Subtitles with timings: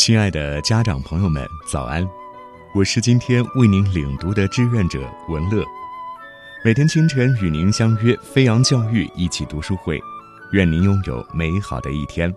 [0.00, 2.08] 亲爱的家长朋友们，早安！
[2.74, 5.62] 我是今天为您领读的志愿者文乐。
[6.64, 10.00] 每天清晨与您相约飞扬教育一起读书会，
[10.52, 12.34] 愿您拥有美好的一天。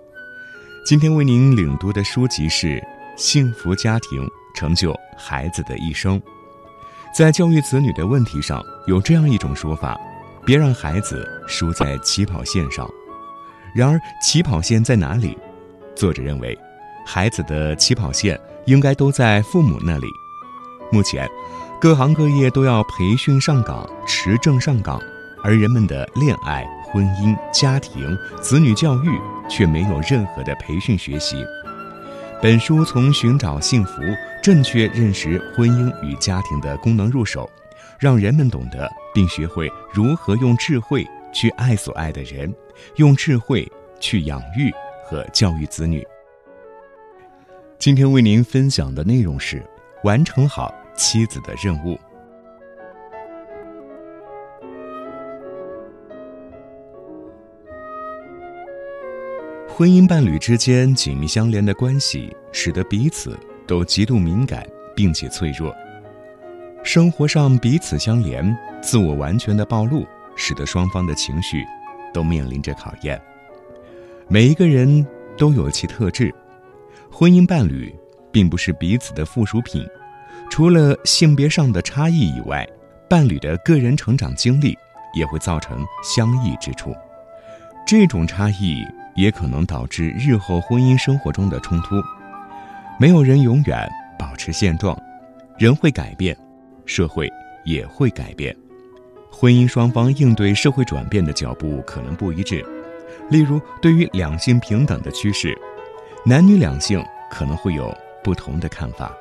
[0.86, 2.68] 今天为您领读的书籍是
[3.16, 6.20] 《幸福家庭成就孩子的一生》。
[7.18, 9.98] 在教育子女的问题上，有这样一种说法：
[10.46, 12.86] 别让孩子输在起跑线上。
[13.74, 15.38] 然而，起跑线在哪里？
[15.96, 16.60] 作者认为。
[17.06, 20.08] 孩子的起跑线应该都在父母那里。
[20.92, 21.28] 目前，
[21.82, 25.02] 各行各业都要培训上岗、持证上岗，
[25.44, 29.10] 而人们的恋爱、婚姻、家庭、子女教育
[29.50, 31.44] 却没有任何的培训学习。
[32.42, 34.02] 本书从寻找幸福、
[34.42, 37.50] 正确认识婚姻与家庭的功能入手，
[37.98, 42.54] 让人们懂得并学会如何用智慧去爱所爱的人，
[42.98, 44.72] 用智慧去养育
[45.06, 46.06] 和教育子女。
[47.84, 49.62] 今天为您分享的内容是：
[50.06, 52.00] 完成好妻子的任务。
[59.68, 65.76] 婚姻伴侣之间紧密相连的关系，使得彼此都极度敏感并且脆弱。
[66.86, 71.66] 生活上彼此相连，自我完全的暴露，使得双方的情绪
[72.14, 73.22] 都面临着考验。
[74.30, 75.06] 每一个人
[75.38, 76.34] 都有其特质。
[77.16, 77.94] 婚姻伴侣
[78.32, 79.88] 并不是彼此的附属品，
[80.50, 82.68] 除了性别上的差异以外，
[83.08, 84.76] 伴侣的个人成长经历
[85.14, 86.92] 也会造成相异之处。
[87.86, 88.84] 这种差异
[89.16, 92.02] 也可能导致日后婚姻生活中的冲突。
[93.00, 95.00] 没有人永远保持现状，
[95.60, 96.36] 人会改变，
[96.84, 97.32] 社会
[97.64, 98.56] 也会改变。
[99.32, 102.66] 婚姻双方应对社会转变的脚步可能不一致，
[103.30, 105.56] 例如对于两性平等的趋势。
[106.26, 109.12] 男女两性可能会有不同的看法。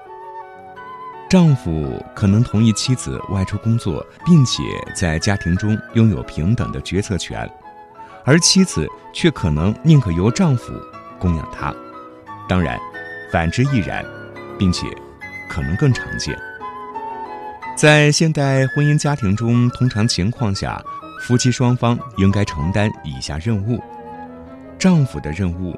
[1.28, 4.62] 丈夫可能同意妻子外出工作，并且
[4.94, 7.50] 在家庭中拥有平等的决策权，
[8.24, 10.72] 而妻子却可能宁可由丈夫
[11.18, 11.74] 供养她。
[12.48, 12.78] 当然，
[13.32, 14.04] 反之亦然，
[14.56, 14.86] 并且
[15.48, 16.38] 可能更常见。
[17.76, 20.80] 在现代婚姻家庭中，通常情况下，
[21.22, 23.82] 夫妻双方应该承担以下任务：
[24.78, 25.76] 丈夫的任务。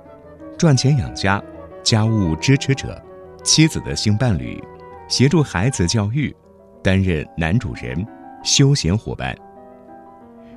[0.65, 1.45] 赚钱养家，
[1.83, 2.99] 家务支持者，
[3.43, 4.59] 妻子的性伴侣，
[5.09, 6.35] 协助孩子教育，
[6.83, 7.95] 担任男主人，
[8.43, 9.37] 休闲伙伴。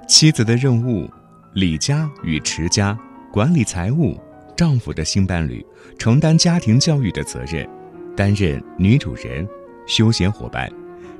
[0.07, 1.09] 妻子的任务，
[1.53, 2.97] 理家与持家，
[3.33, 4.17] 管理财务；
[4.55, 5.61] 丈夫的性伴侣，
[5.99, 7.67] 承担家庭教育的责任，
[8.15, 9.45] 担任女主人，
[9.87, 10.71] 休闲伙伴，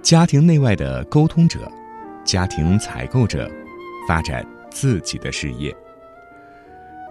[0.01, 1.69] 家庭内外的沟通者，
[2.23, 3.51] 家庭采购者，
[4.07, 5.75] 发展自己的事业。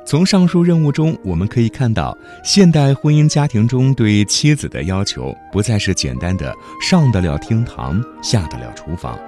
[0.06, 9.18] 从上述任务中，我们可以看到，现代婚姻家庭中对妻子的要求不再是简单的上得了厅堂，下得了厨房。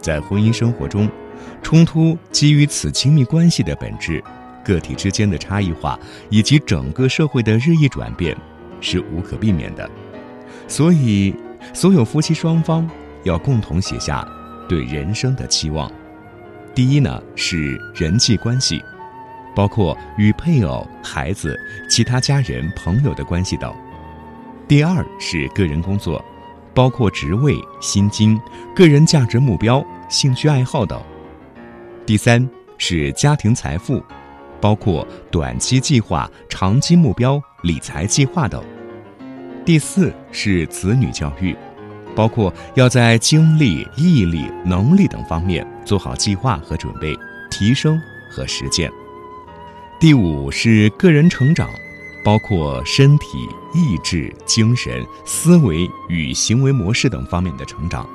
[0.00, 1.10] 在婚姻生活中，
[1.60, 4.22] 冲突基于此亲密关系的本质、
[4.64, 5.98] 个体之间的差异化
[6.30, 8.36] 以及整个社会的日益转变，
[8.80, 9.90] 是无可避免的。
[10.68, 11.34] 所以，
[11.72, 12.88] 所有夫妻双方
[13.24, 14.24] 要共同写下
[14.68, 15.90] 对人生的期望。
[16.76, 18.80] 第一呢，是人际关系。
[19.56, 21.58] 包括与配偶、孩子、
[21.88, 23.74] 其他家人、朋友的关系等。
[24.68, 26.22] 第二是个人工作，
[26.74, 28.38] 包括职位、薪金、
[28.74, 31.02] 个人价值目标、兴趣爱好等。
[32.04, 32.46] 第三
[32.76, 34.04] 是家庭财富，
[34.60, 38.62] 包括短期计划、长期目标、理财计划等。
[39.64, 41.56] 第四是子女教育，
[42.14, 47.16] 包括要在精力、毅力、能力等方面做好计划和准备，
[47.50, 47.98] 提升
[48.30, 48.92] 和实践。
[49.98, 51.70] 第五是个人成长，
[52.22, 58.06] 包括身体、意志、精神、思维与行为模式等方面的成长。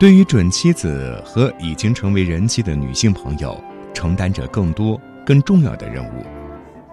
[0.00, 3.56] 对于准妻子和已经成为人妻的女性朋友，
[3.94, 6.26] 承担着更多、更重要的任务。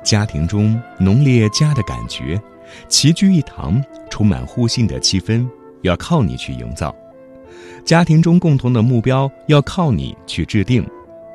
[0.03, 2.39] 家庭中浓烈家的感觉，
[2.87, 5.43] 齐聚一堂、充满互信的气氛，
[5.81, 6.93] 要靠你去营造；
[7.83, 10.87] 家庭中共同的目标，要靠你去制定。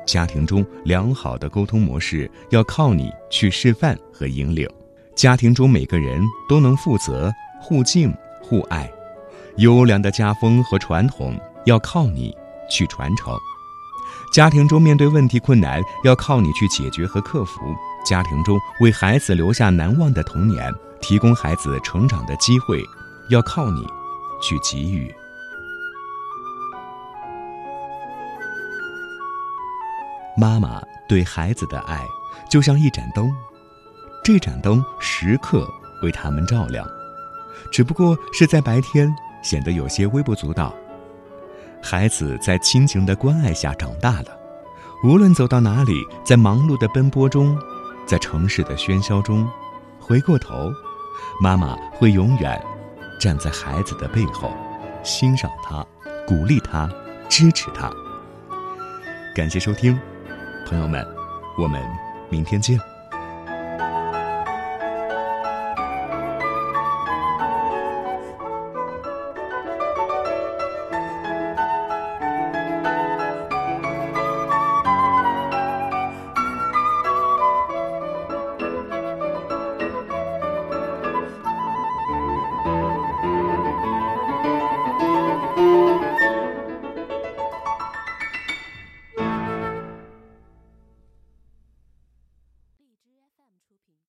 [0.09, 4.67] 家庭中良好的沟通模式要靠你去示范和引领，
[5.15, 6.19] 家庭中每个人
[6.49, 8.11] 都能负责、互敬
[8.41, 8.91] 互爱，
[9.57, 12.35] 优良的家风和传统要靠你
[12.71, 13.37] 去传承。
[14.33, 17.59] 家庭中面对问题困难要靠你去解决和克服，
[18.03, 22.83] 家庭中为孩子留下难忘的童年，提供孩子成长的机会，
[23.29, 23.85] 要靠你
[24.41, 25.13] 去给予。
[30.39, 32.01] 妈妈对孩子的爱，
[32.49, 33.29] 就像一盏灯，
[34.23, 35.69] 这盏灯时刻
[36.01, 36.87] 为他们照亮，
[37.69, 39.13] 只不过是在白天
[39.43, 40.73] 显得有些微不足道。
[41.83, 44.27] 孩子在亲情的关爱下长大了，
[45.03, 47.59] 无论走到哪里，在忙碌的奔波中，
[48.07, 49.45] 在城市的喧嚣中，
[49.99, 50.71] 回过头，
[51.41, 52.61] 妈妈会永远
[53.19, 54.53] 站在孩子的背后，
[55.03, 55.85] 欣赏他，
[56.25, 56.89] 鼓励他，
[57.27, 57.91] 支持他。
[59.35, 59.97] 感谢收听，
[60.69, 61.03] 朋友们，
[61.57, 61.81] 我们
[62.29, 62.79] 明天见。